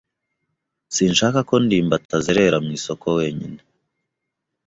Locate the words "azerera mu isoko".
2.17-3.07